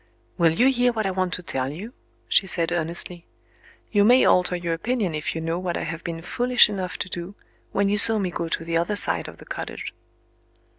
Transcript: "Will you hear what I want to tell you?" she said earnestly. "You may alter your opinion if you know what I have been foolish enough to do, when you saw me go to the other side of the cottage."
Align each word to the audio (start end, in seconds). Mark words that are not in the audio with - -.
"Will 0.35 0.55
you 0.55 0.65
hear 0.69 0.91
what 0.91 1.05
I 1.05 1.11
want 1.11 1.31
to 1.35 1.43
tell 1.43 1.71
you?" 1.71 1.93
she 2.27 2.47
said 2.47 2.71
earnestly. 2.71 3.27
"You 3.91 4.03
may 4.03 4.25
alter 4.25 4.55
your 4.55 4.73
opinion 4.73 5.13
if 5.13 5.35
you 5.35 5.41
know 5.41 5.59
what 5.59 5.77
I 5.77 5.83
have 5.83 6.03
been 6.03 6.23
foolish 6.23 6.69
enough 6.71 6.97
to 6.97 7.07
do, 7.07 7.35
when 7.71 7.87
you 7.87 7.99
saw 7.99 8.17
me 8.17 8.31
go 8.31 8.49
to 8.49 8.65
the 8.65 8.77
other 8.77 8.95
side 8.95 9.27
of 9.27 9.37
the 9.37 9.45
cottage." 9.45 9.93